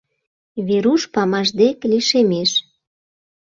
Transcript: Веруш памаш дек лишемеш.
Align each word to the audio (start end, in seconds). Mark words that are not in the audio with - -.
Веруш 0.67 1.01
памаш 1.13 1.47
дек 1.59 1.77
лишемеш. 1.89 2.51